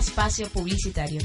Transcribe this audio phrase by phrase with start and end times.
[0.00, 1.20] espacio publicitario.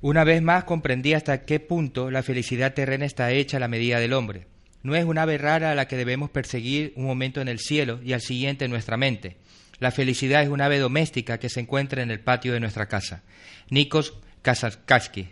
[0.00, 3.98] Una vez más comprendí hasta qué punto la felicidad terrena está hecha a la medida
[3.98, 4.46] del hombre.
[4.84, 8.00] No es un ave rara a la que debemos perseguir un momento en el cielo
[8.04, 9.38] y al siguiente en nuestra mente.
[9.80, 13.24] La felicidad es un ave doméstica que se encuentra en el patio de nuestra casa.
[13.70, 15.30] Nikos Kazarkaski.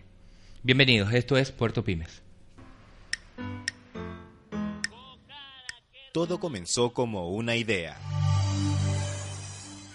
[0.65, 2.26] Bienvenidos, esto es Puerto Pymes.
[6.17, 8.01] Todo comenzó como una idea.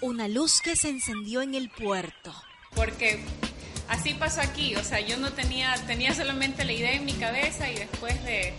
[0.00, 2.32] Una luz que se encendió en el puerto.
[2.76, 3.24] Porque
[3.88, 7.68] así pasó aquí, o sea, yo no tenía, tenía solamente la idea en mi cabeza
[7.72, 8.54] y después de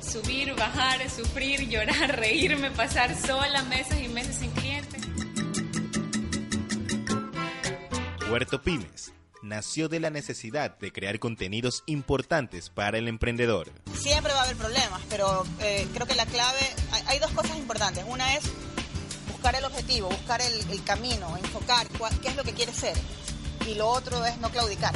[0.00, 5.02] subir, bajar, sufrir, llorar, reírme, pasar sola meses y meses sin clientes.
[8.28, 13.70] Puerto Pymes nació de la necesidad de crear contenidos importantes para el emprendedor.
[13.94, 16.60] Siempre va a haber problemas, pero eh, creo que la clave,
[16.92, 18.04] hay, hay, dos cosas importantes.
[18.06, 18.44] Una es
[19.30, 22.96] buscar el objetivo, buscar el, el camino, enfocar cuál, qué es lo que quieres ser.
[23.66, 24.94] Y lo otro es no claudicar.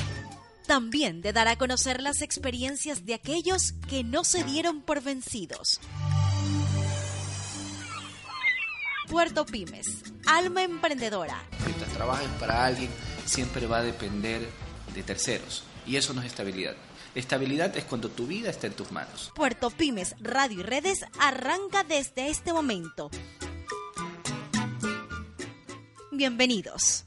[0.67, 5.81] También de dar a conocer las experiencias de aquellos que no se dieron por vencidos.
[9.15, 11.41] Puerto Pymes, alma emprendedora.
[11.65, 12.91] Mientras trabajes para alguien,
[13.25, 14.45] siempre va a depender
[14.93, 15.63] de terceros.
[15.87, 16.75] Y eso no es estabilidad.
[17.15, 19.31] Estabilidad es cuando tu vida está en tus manos.
[19.37, 23.09] Puerto Pymes, Radio y Redes arranca desde este momento.
[26.11, 27.05] Bienvenidos.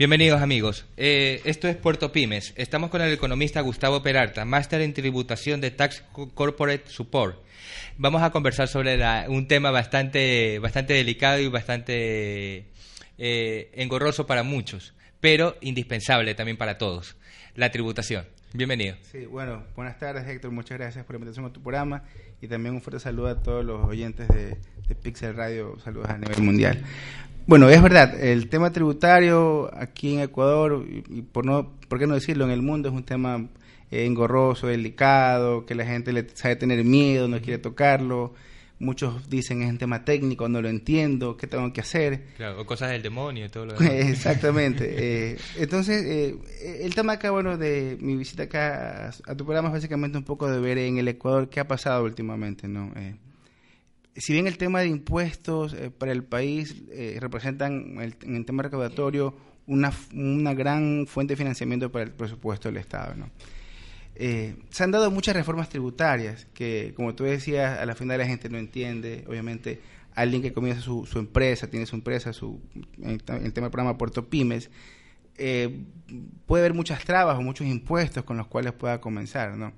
[0.00, 0.86] Bienvenidos amigos.
[0.96, 2.54] Eh, esto es Puerto Pymes.
[2.56, 6.02] Estamos con el economista Gustavo Peralta, máster en tributación de Tax
[6.32, 7.36] Corporate Support.
[7.98, 12.64] Vamos a conversar sobre la, un tema bastante, bastante delicado y bastante
[13.18, 17.16] eh, engorroso para muchos, pero indispensable también para todos,
[17.54, 18.24] la tributación.
[18.54, 18.96] Bienvenido.
[19.02, 22.04] Sí, bueno, buenas tardes Héctor, muchas gracias por la invitación a tu programa
[22.40, 24.56] y también un fuerte saludo a todos los oyentes de,
[24.88, 26.82] de Pixel Radio, saludos a nivel mundial.
[27.50, 32.14] Bueno, es verdad, el tema tributario aquí en Ecuador, y por, no, por qué no
[32.14, 33.48] decirlo, en el mundo es un tema
[33.90, 38.34] engorroso, delicado, que la gente le sabe tener miedo, no quiere tocarlo.
[38.78, 42.28] Muchos dicen es un tema técnico, no lo entiendo, ¿qué tengo que hacer?
[42.36, 43.94] Claro, o cosas del demonio y todo lo demás.
[43.94, 44.84] Exactamente.
[45.32, 46.36] eh, entonces, eh,
[46.84, 50.24] el tema acá, bueno, de mi visita acá a, a, tu programa es básicamente un
[50.24, 52.92] poco de ver en el Ecuador qué ha pasado últimamente, ¿no?
[52.94, 53.16] Eh,
[54.16, 58.62] si bien el tema de impuestos eh, para el país eh, representan en el tema
[58.62, 63.14] recaudatorio una, una gran fuente de financiamiento para el presupuesto del Estado.
[64.16, 68.26] Eh, se han dado muchas reformas tributarias que, como tú decías, a la final la
[68.26, 69.24] gente no entiende.
[69.28, 69.80] Obviamente,
[70.14, 72.60] alguien que comienza su, su empresa, tiene su empresa, su,
[73.00, 74.70] en el tema del programa Puerto Pymes,
[75.36, 79.72] puede haber muchas trabas o muchos impuestos con los cuales pueda comenzar, ¿no?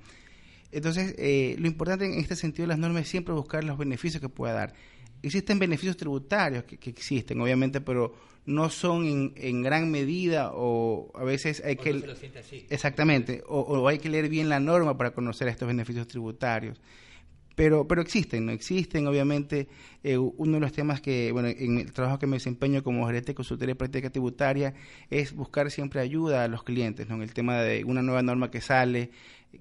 [0.72, 4.21] Entonces, eh, lo importante en este sentido de las normas es siempre buscar los beneficios
[4.21, 4.75] que pueda dar.
[5.22, 8.15] Existen beneficios tributarios que, que existen, obviamente, pero
[8.47, 11.93] no son en, en, gran medida o a veces hay o que...
[11.93, 12.66] No se lo siente así.
[12.71, 16.81] Exactamente, o, o, hay que leer bien la norma para conocer estos beneficios tributarios.
[17.54, 18.53] Pero, pero existen, ¿no?
[18.53, 19.69] Existen, obviamente,
[20.03, 23.28] eh, uno de los temas que, bueno, en el trabajo que me desempeño como gerente
[23.28, 24.75] de consultoría y práctica tributaria
[25.10, 27.16] es buscar siempre ayuda a los clientes, ¿no?
[27.16, 29.10] En el tema de una nueva norma que sale,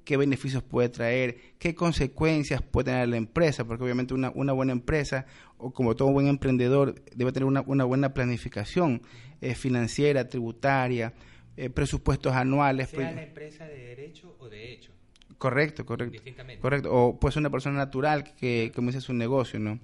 [0.04, 4.72] qué beneficios puede traer, qué consecuencias puede tener la empresa, porque obviamente una, una buena
[4.72, 5.26] empresa,
[5.58, 9.02] o como todo buen emprendedor, debe tener una, una buena planificación
[9.42, 11.14] eh, financiera, tributaria,
[11.58, 12.90] eh, presupuestos anuales.
[12.90, 14.92] Sea pues, la empresa de derecho o de hecho.
[15.38, 16.22] Correcto, correcto.
[16.62, 16.94] Correcto.
[16.94, 19.72] O puede ser una persona natural que comience su negocio, ¿no?
[19.72, 19.80] Uh -huh.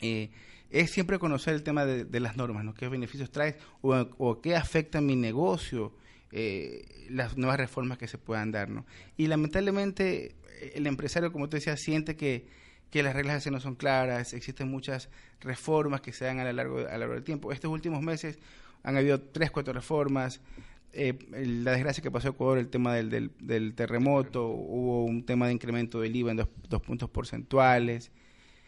[0.00, 0.30] eh,
[0.70, 2.74] es siempre conocer el tema de, de, las normas, ¿no?
[2.74, 5.94] ¿Qué beneficios trae o, o qué afecta a mi negocio?
[6.30, 8.84] Eh, las nuevas reformas que se puedan dar, ¿no?
[9.16, 10.34] Y lamentablemente
[10.74, 12.46] el empresario, como tú decías, siente que,
[12.90, 15.08] que las reglas no son claras, existen muchas
[15.40, 17.52] reformas que se dan a lo largo, a lo largo del tiempo.
[17.52, 18.38] Estos últimos meses
[18.82, 20.40] han habido tres, cuatro reformas,
[20.92, 25.46] eh, la desgracia que pasó Ecuador, el tema del, del, del, terremoto, hubo un tema
[25.46, 28.10] de incremento del IVA en dos, dos puntos porcentuales.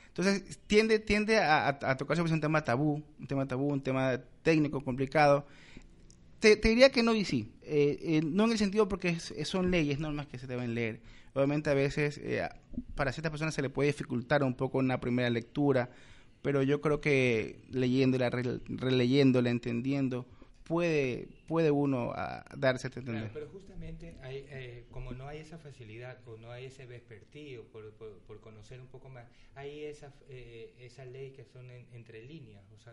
[0.08, 4.20] Entonces, tiende, tiende a, a, a tocarse un tema tabú, un tema tabú, un tema
[4.42, 5.46] técnico complicado.
[6.40, 7.52] Te, diría que no y sí.
[7.62, 11.00] eh, eh, no en el sentido porque son leyes, normas que se deben leer.
[11.34, 12.48] Obviamente a veces eh,
[12.94, 15.90] para ciertas personas se le puede dificultar un poco una primera lectura,
[16.42, 20.26] pero yo creo que leyéndola, releyéndola, entendiendo,
[20.70, 23.28] puede, puede uno a, ah, darse a entender.
[23.34, 27.90] pero justamente hay, eh, como no hay esa facilidad o no hay ese vespertío por,
[27.90, 29.24] por, conocer un poco más,
[29.56, 32.62] hay esa, eh, esa ley que son entre líneas.
[32.72, 32.92] O sea,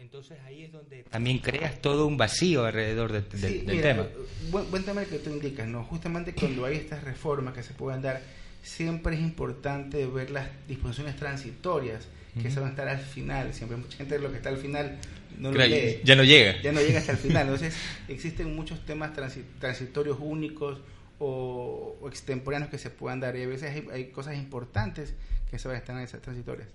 [0.00, 4.06] entonces ahí es donde también creas todo un vacío alrededor del tema.
[4.52, 5.82] Buen, buen tema que tú indicas, ¿no?
[5.82, 8.22] Justamente cuando hay estas reformas que se pueden dar,
[8.62, 12.06] siempre es importante ver las disposiciones transitorias
[12.40, 13.52] que se van a estar al final.
[13.52, 14.98] Siempre mucha gente de lo que está al final
[15.38, 16.00] no lo lee.
[16.04, 16.60] Ya no llega.
[16.62, 17.42] Ya no llega hasta el final.
[17.48, 17.74] Entonces,
[18.08, 19.12] existen muchos temas
[19.58, 20.80] transitorios únicos
[21.18, 25.14] o, extemporáneos que se puedan dar y a veces hay, cosas importantes
[25.50, 26.68] que se van a estar en esas transitorias.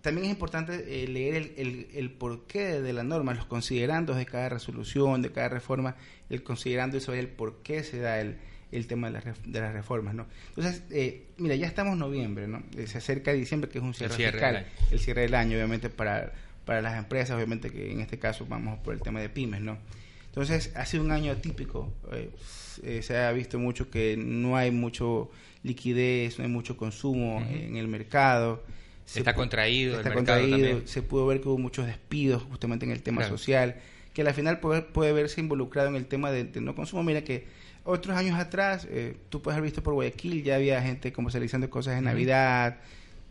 [0.00, 4.24] También es importante eh, leer el, el, el, porqué de la norma, los considerandos de
[4.24, 5.96] cada resolución, de cada reforma,
[6.30, 8.36] el considerando eso el por qué se da el,
[8.72, 10.26] el tema de, de las reformas, ¿no?
[10.50, 12.62] Entonces, eh, mira, ya estamos en noviembre, ¿no?
[12.76, 16.32] Eh, se acerca diciembre, que es un cierre, fiscal, el cierre del año, obviamente, para,
[16.66, 19.78] para las empresas, obviamente que en este caso vamos por el tema de pymes, ¿no?
[20.26, 25.30] Entonces, ha sido un año atípico, eh, se ha visto mucho que no hay mucho
[25.62, 28.62] liquidez, no hay mucho consumo en el mercado.
[29.06, 33.02] Se está contraído, está contraído, se pudo ver que hubo muchos despidos justamente en el
[33.02, 33.76] tema social,
[34.12, 37.02] que al final puede, puede verse involucrado en el tema de, de no consumo.
[37.02, 37.46] Mira que
[37.84, 41.94] otros años atrás, eh, tú puedes haber visto por Guayaquil, ya había gente comercializando cosas
[41.94, 42.78] de Navidad,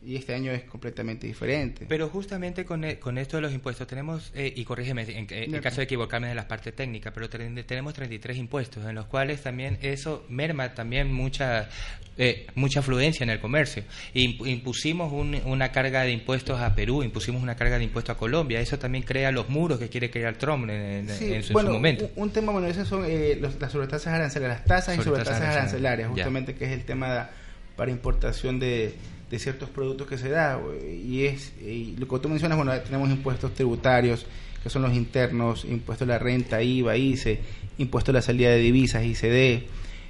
[0.06, 1.86] y este año es completamente diferente.
[1.88, 5.62] Pero justamente con, e, con esto de los impuestos tenemos, eh, y corrígeme en, en,
[5.62, 9.80] caso de equivocarme de la parte técnica, pero tenemos 33 impuestos, en los cuales también
[9.81, 11.69] eso merma también mucha
[12.18, 13.84] eh, mucha afluencia en el comercio.
[14.13, 18.80] Impusimos una carga de impuestos a Perú, impusimos una carga de impuestos a Colombia, eso
[18.80, 21.10] también crea los muros que quiere crear Trump en,
[21.44, 22.10] su, momento.
[22.16, 26.56] Un, tema, bueno, esos son eh, las sobretasas arancelarias, las tasas y sobretasas arancelarias, justamente
[26.56, 27.30] que es el tema
[27.75, 28.96] para importación de
[29.30, 30.60] de ciertos productos que se da.
[30.83, 34.25] Y es y lo que tú mencionas, bueno, tenemos impuestos tributarios,
[34.63, 37.39] que son los internos, impuestos a la renta, IVA, ICE,
[37.77, 39.63] impuestos a la salida de divisas, ICD,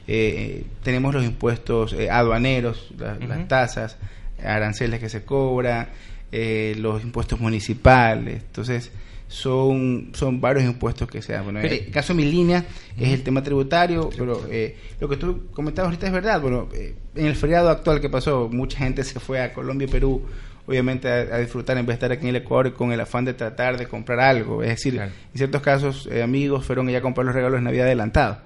[0.07, 3.97] eh, tenemos los impuestos eh, aduaneros, las tasas,
[4.43, 5.87] aranceles que se cobran,
[6.31, 8.43] eh, los impuestos municipales.
[8.45, 8.91] Entonces,
[9.27, 11.45] son, son varios impuestos que se dan.
[11.45, 12.65] Bueno, en el caso de mi línea
[12.97, 16.41] es el tema tributario, pero eh, lo que tú comentabas ahorita es verdad.
[16.41, 19.91] Bueno, eh, en el feriado actual que pasó, mucha gente se fue a Colombia y
[19.91, 20.23] Perú,
[20.67, 23.33] obviamente a, disfrutar en vez de estar aquí en el Ecuador con el afán de
[23.33, 24.61] tratar de comprar algo.
[24.61, 27.87] Es decir, en ciertos casos, eh, amigos fueron ya a comprar los regalos de Navidad
[27.87, 28.39] adelantado.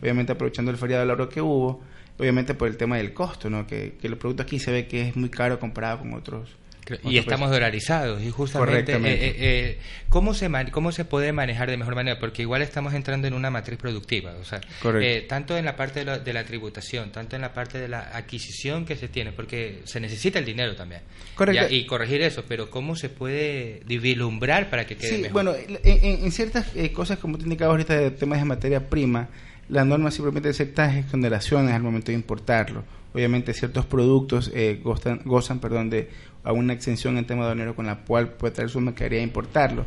[0.00, 1.82] Obviamente aprovechando el feriado de oro que hubo,
[2.16, 3.66] obviamente por el tema del costo, ¿no?
[3.66, 6.48] Que, que los productos aquí se ve que es muy caro comparado con otros
[7.04, 9.78] y estamos dolarizados y justamente eh, eh, eh,
[10.08, 13.50] ¿cómo, se cómo se puede manejar de mejor manera porque igual estamos entrando en una
[13.50, 14.60] matriz productiva o sea
[15.28, 18.96] tanto en la parte de la, tributación tanto en la parte de la adquisición que
[18.96, 21.00] se tiene porque se necesita el dinero también.
[21.70, 26.66] Y corregir eso pero cómo se puede vislumbrar para que quede sí, bueno en, ciertas
[26.92, 29.28] cosas como te indicaba ahorita de temas de materia prima
[29.68, 32.84] la norma simplemente acepta exoneraciones al momento de importarlo
[33.14, 34.50] obviamente ciertos productos
[34.82, 36.08] gozan, gozan perdón de
[36.44, 39.22] a una exención en tema de dinero con la cual puede traer su mercadería e
[39.22, 39.84] importarlo.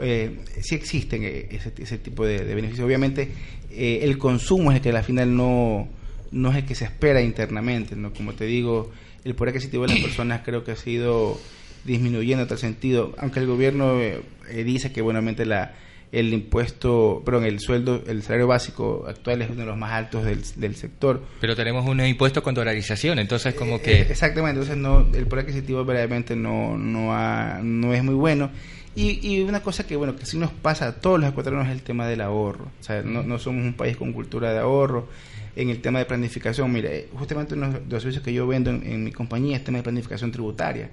[0.00, 2.84] Eh, sí existen eh, ese, ese tipo de, beneficios.
[2.84, 3.30] Obviamente,
[3.70, 5.88] eh, el consumo es el que al final no,
[6.32, 7.94] no es el que se espera internamente.
[7.94, 8.12] ¿no?
[8.12, 8.90] Como te digo,
[9.24, 11.40] el poder adquisitivo de las personas creo que ha sido
[11.84, 14.20] disminuyendo en tal sentido, aunque el gobierno eh,
[14.64, 15.74] dice que buenamente la
[16.12, 20.24] el impuesto, perdón, el sueldo, el salario básico actual es uno de los más altos
[20.24, 21.22] del, del sector.
[21.40, 24.00] Pero tenemos un impuesto con dolarización, entonces como eh, que...
[24.02, 28.50] exactamente, entonces no, el poder adquisitivo verdaderamente no, no, no es muy bueno.
[28.96, 31.74] Y, y, una cosa que, bueno, que sí nos pasa a todos los ecuatorianos es
[31.74, 32.64] el tema del ahorro.
[32.80, 35.08] O sea, no, no somos un país con cultura de ahorro.
[35.54, 39.04] En el tema de planificación, mire, justamente uno de los servicios que yo vendo en,
[39.04, 40.90] mi compañía es el tema de planificación tributaria.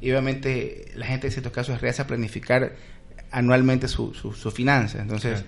[0.00, 2.72] Y obviamente la gente en ciertos casos rehace a planificar
[3.30, 5.00] anualmente su, su, su finanza.
[5.00, 5.44] Entonces,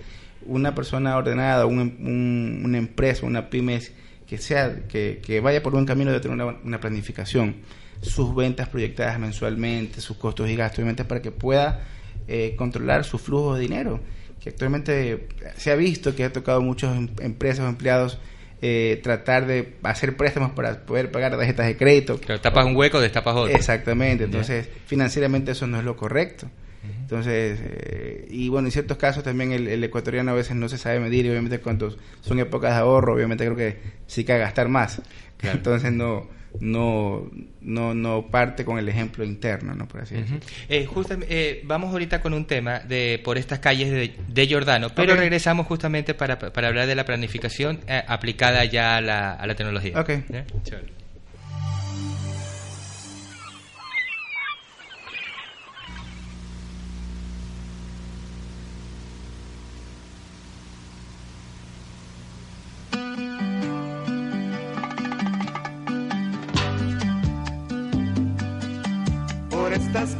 [0.46, 3.80] una persona ordenada, un, una empresa, una pyme
[4.26, 7.56] que sea que, que, vaya por buen camino de tener una, planificación,
[8.00, 11.84] sus ventas proyectadas mensualmente, sus costos y gastos, obviamente para que pueda
[12.28, 14.00] eh, controlar su flujo de dinero.
[14.40, 18.18] Que actualmente se ha visto que ha tocado muchas em, empresas o empleados
[18.60, 22.20] eh, tratar de hacer préstamos para poder pagar tarjetas de crédito.
[22.26, 23.54] Pero tapas un hueco, destapas otro.
[23.54, 26.48] Exactamente, entonces financieramente eso no es lo correcto.
[26.82, 30.78] Entonces, eh, y bueno, en ciertos casos también el, el, ecuatoriano a veces no se
[30.78, 34.68] sabe medir y obviamente cuando son épocas de ahorro, obviamente creo que sí que gastar
[34.68, 35.00] más.
[35.42, 36.26] Entonces no
[36.60, 39.88] no, no, no parte con el ejemplo interno, ¿no?
[39.88, 40.40] Por así decirlo.
[40.68, 40.88] Eh,
[41.28, 45.66] eh, vamos ahorita con un tema de por estas calles de, de Giordano, pero regresamos
[45.66, 49.98] justamente para, para, hablar de la planificación eh, aplicada ya a la, a la tecnología.
[49.98, 50.10] Ok.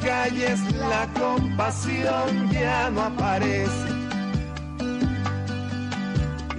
[0.01, 3.89] Calles la compasión ya no aparece.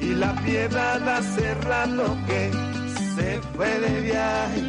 [0.02, 2.52] Y la piedad hace rato que
[3.16, 4.64] se fue de viaje.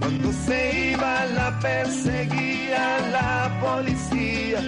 [0.00, 4.60] Cuando se iba la perseguía la policía.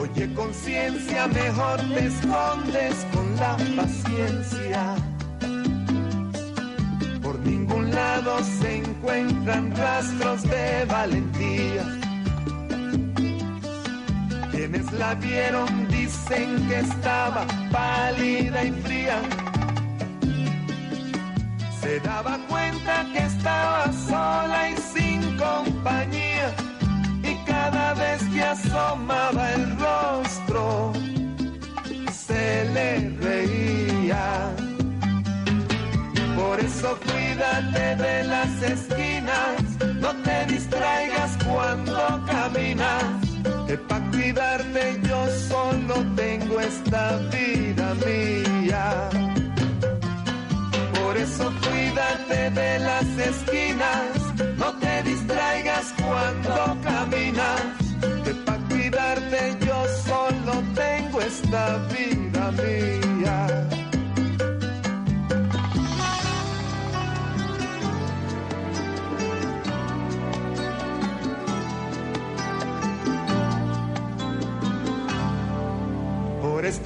[0.00, 5.09] Oye conciencia, mejor te escondes con la paciencia
[7.70, 11.84] ningún lado se encuentran rastros de valentía.
[14.50, 19.20] Quienes la vieron dicen que estaba pálida y fría.
[21.80, 26.54] Se daba cuenta que estaba sola y sin compañía.
[27.22, 29.19] Y cada vez que asomaba
[37.40, 39.62] cuídate de las esquinas,
[39.98, 43.04] no te distraigas cuando caminas.
[43.66, 49.08] Que para cuidarte yo solo tengo esta vida mía.
[51.02, 54.10] Por eso cuídate de las esquinas,
[54.58, 54.72] no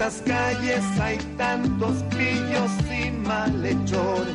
[0.07, 4.35] estas calles hay tantos pillos y malhechores.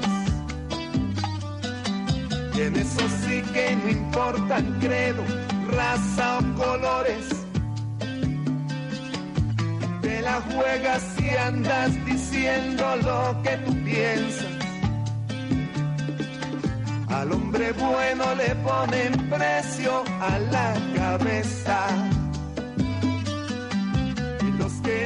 [2.55, 5.23] Y en eso sí que no importan credo,
[5.71, 7.29] raza o colores.
[10.01, 14.45] Te la juegas y andas diciendo lo que tú piensas.
[17.09, 22.18] Al hombre bueno le ponen precio a la cabeza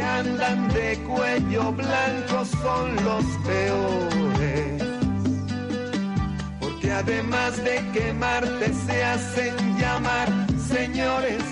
[0.03, 4.83] andan de cuello blanco son los peores.
[6.59, 10.29] Porque además de quemarte se hacen llamar
[10.67, 11.43] señores.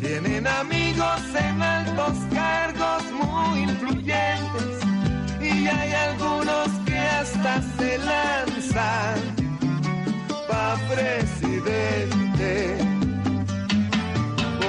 [0.00, 4.78] Tienen amigos en altos cargos muy influyentes
[5.40, 9.20] y hay algunos que hasta se lanzan
[10.48, 12.97] pa' presidente.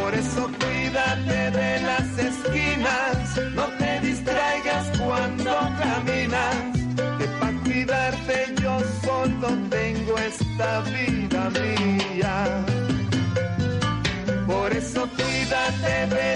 [0.09, 6.55] Por eso cuídate de las esquinas, no te distraigas cuando caminas,
[7.19, 12.65] que para cuidarte yo solo tengo esta vida mía.
[14.47, 16.28] Por eso cuídate de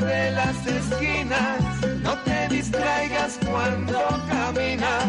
[0.00, 1.60] de las esquinas,
[2.02, 5.04] no te distraigas cuando caminas.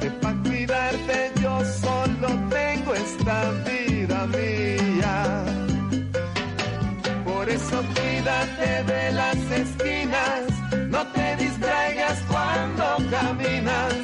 [0.00, 5.44] Que para cuidarte yo solo tengo esta vida mía.
[7.24, 10.42] Por eso cuídate de las esquinas,
[10.88, 13.94] no te distraigas cuando caminas.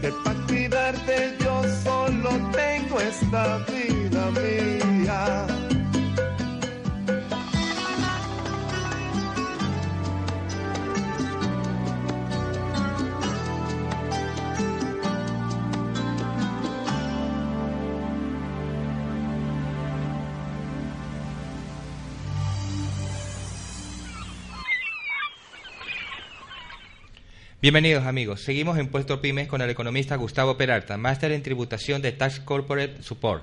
[0.00, 5.65] Que para cuidarte yo solo tengo esta vida mía.
[27.66, 32.12] Bienvenidos amigos, seguimos en Puesto Pymes con el economista Gustavo Peralta, máster en tributación de
[32.12, 33.42] Tax Corporate Support.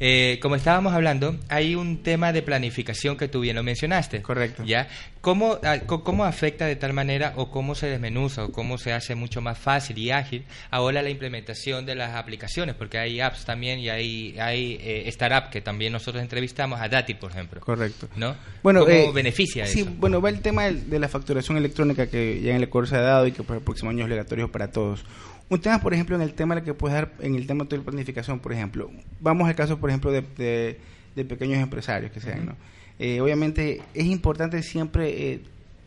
[0.00, 4.22] Eh, como estábamos hablando, hay un tema de planificación que tú bien lo mencionaste.
[4.22, 4.64] Correcto.
[4.64, 4.88] ¿Ya?
[5.20, 9.14] ¿Cómo, ah, ¿Cómo afecta de tal manera o cómo se desmenuza o cómo se hace
[9.14, 12.74] mucho más fácil y ágil ahora la implementación de las aplicaciones?
[12.76, 17.14] Porque hay apps también y hay, hay eh, startup que también nosotros entrevistamos, a Dati,
[17.14, 17.60] por ejemplo.
[17.60, 18.08] Correcto.
[18.16, 18.36] ¿No?
[18.62, 19.90] Bueno, ¿Cómo eh, beneficia sí, eso?
[19.98, 23.00] bueno, va el tema de la facturación electrónica que ya en el Ecuador se ha
[23.00, 25.04] dado y que para el próximo año es obligatorio para todos.
[25.50, 27.82] Un tema, por ejemplo, en el tema que puedes dar, en el tema de la
[27.82, 30.78] planificación, por ejemplo, vamos al caso, por ejemplo, de, de-
[31.16, 32.56] de pequeños empresarios que sean, ¿no?
[32.98, 35.40] Eh, obviamente es importante siempre, eh,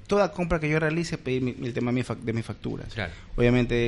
[0.08, 2.94] toda compra que yo realice, pedir mi- el tema de, mi fac- de mis facturas.
[2.94, 3.12] Claro.
[3.38, 3.80] Obviamente